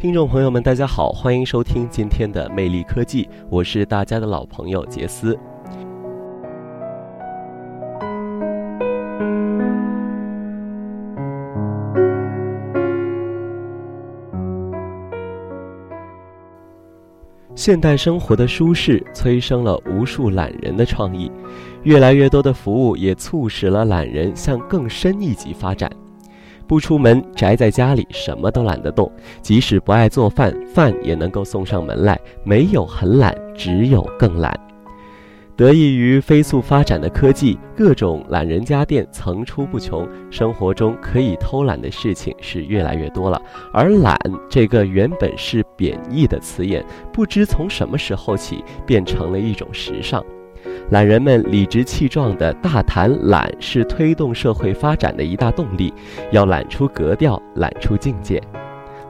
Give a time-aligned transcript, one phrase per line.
[0.00, 5.36] 听众朋友们，大家好，欢迎收听今天的魅力科技，我是大家的老朋友杰斯。
[17.56, 21.28] 现代生活的舒适催生了无数懒人的创意，
[21.82, 25.90] 越来越多的服务也促使了懒人向更深一级发展。
[26.68, 29.10] 不出门，宅在家里，什么都懒得动。
[29.40, 32.20] 即使不爱做饭，饭也能够送上门来。
[32.44, 34.54] 没有很懒，只有更懒。
[35.56, 43.42] 得益于飞速发展的科技，各种懒人家电层出不穷，生活中可以偷懒的事情是越来越多了。
[43.72, 44.16] 而“懒”
[44.48, 50.24] 这个原本是贬义的词眼，不知从什么时候起，变成了一种时尚。
[50.90, 55.92] 懒人们理直气壮地大谈懒是推动社会发展的一大动力，
[56.32, 58.42] 要懒出格调，懒出境界。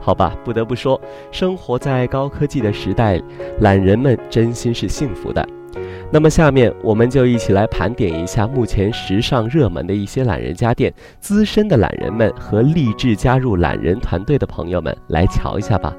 [0.00, 3.20] 好吧，不得不说，生活在高科技的时代，
[3.60, 5.46] 懒人们真心是幸福的。
[6.10, 15.94] 那么，下面我们就一起来盘点一下目前时尚热门的一些懒人家电，资深的懒人们和立志加入懒人团队的朋友们来瞧一下吧。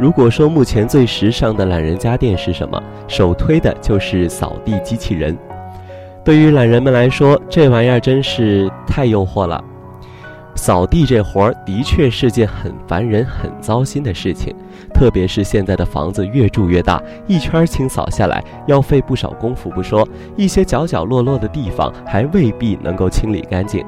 [0.00, 5.36] 如果说目前最时尚的懒人家电是什么，首推的就是扫地机器人。
[6.24, 9.62] 对于懒人们来说，这玩意儿真是太诱惑了。
[10.54, 14.56] 扫地这活儿的确是件很烦人、很糟心的事情，
[14.94, 23.84] 特别是现在的房子越住越大，一圈清扫下来要费不少功夫不说，一些角角落落的地方还未必能够清理干净。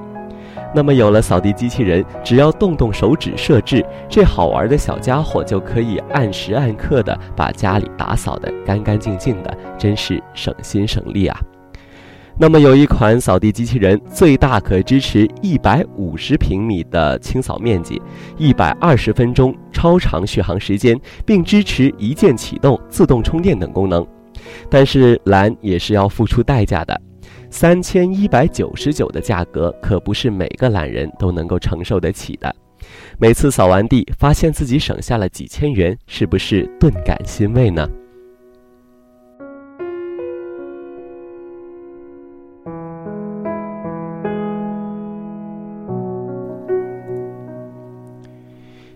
[0.75, 11.39] 那么有了扫地机器人，只要动动手指设置，这好玩的小家伙就可以按时按刻的把家里打扫得干干净净的，真是省心省力啊！
[12.39, 18.01] 那么有一款扫地机器人，最大可支持一百五十平米的清扫面积，
[18.39, 24.05] 一百二十分钟超长续航时间，并支持一键启动、自动充电等功能。
[24.71, 26.99] 但是懒也是要付出代价的。
[27.51, 32.55] 三千一百九十九的价格可不是每个懒人都能够承受得起的。
[33.19, 37.89] 每次扫完地，发现自己省下了几千元，是不是顿感欣慰呢？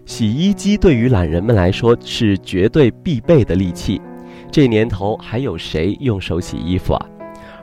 [0.04, 4.00] 洗衣机对于懒人们来说是绝对必备的利器，
[4.50, 7.06] 这年头还有谁用手洗衣服啊？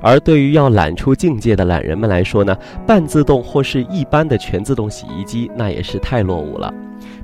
[0.03, 2.55] 而对于要懒出境界的懒人们来说呢，
[2.85, 6.71] 半自动或是一般的全自动洗衣机那也是太落伍了，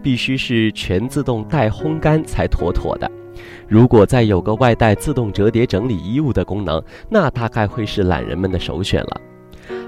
[0.01, 3.11] 必须是全自动带烘干才妥妥的。
[3.67, 9.21] 如果再有个外带自动折叠整理衣物的功能，那大概会是懒人们的首选了。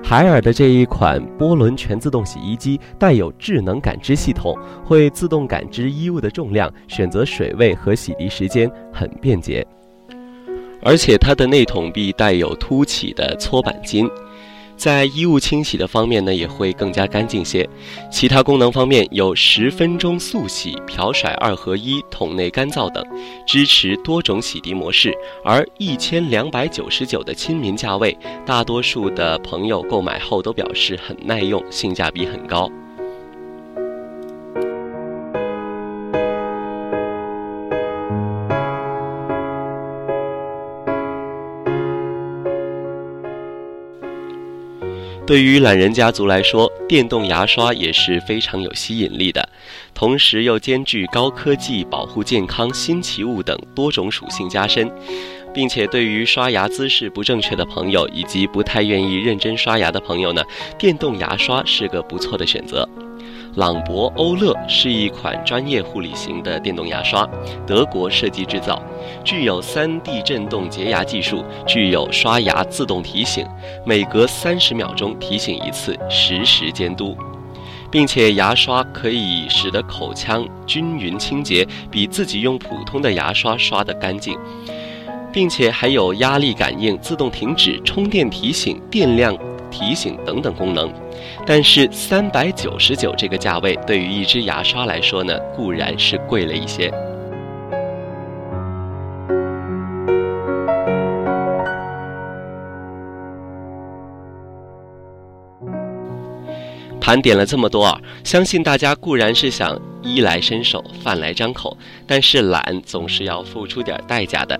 [0.03, 9.65] 海尔的这一款波轮全自动洗衣机带有智能感知系统，会自动感知衣物的重量，选择水位和洗涤时间，很便捷。
[10.81, 14.09] 而且它的内筒壁带有凸起的搓板筋，
[14.75, 17.69] 在衣物清洗的方面呢，也会更加干净些。
[18.11, 23.05] 其他功能方面有十分钟速洗、漂甩二合一、桶内干燥等，
[23.45, 25.13] 支持多种洗涤模式。
[25.45, 32.67] 而一千两百九十九的亲民价位，大多数的朋友购买后都表示很耐用，性价比很高。
[45.31, 49.47] 对于懒人家族来说，电动牙刷也是非常有吸引力的，
[49.93, 54.91] 同时又兼具高科技、保护健康、新奇物等多种属性加深，
[55.53, 60.43] 并且对于刷牙姿势不正确的朋友以及不太愿意认真刷牙的朋友呢，
[60.77, 62.85] 电动牙刷是个不错的选择。
[63.55, 67.27] 朗博欧乐是一款专业护理型的电动牙刷，
[67.67, 68.81] 德国设计制造，
[69.25, 73.45] 具有 3D 震动洁牙技术，具有刷牙自动提醒，
[73.85, 77.13] 每隔三十秒钟提醒一次，实时监督，
[77.91, 84.37] 并且牙刷可以使得口腔均匀清洁，比自己用普通的牙刷刷得干净。
[85.33, 89.33] 并且还有压力感应、自动停止、充电提醒、电量
[89.71, 90.93] 提醒等等功能，
[91.47, 96.91] 但是三百九十九这个价位对于一支牙刷来说呢，固然是贵了一些。
[106.99, 111.75] 盘点了这么多啊，相信大家固然是想衣来伸手、饭来张口，
[112.07, 114.57] 但是懒总是要付出点代价的。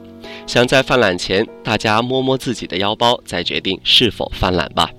[0.48, 4.90] 想在犯懒前，大家摸摸自己的腰包，再决定是否犯懒吧。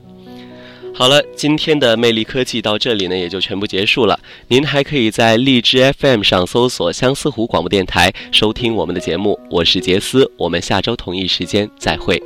[0.94, 4.20] 好了，今天的魅力科技到这里呢，也就全部结束了。
[4.48, 9.40] 您还可以在荔枝 FM 上搜索相思湖广播电台，收听我们的节目。
[9.50, 12.22] 我是杰斯，我们下周同一时间再会。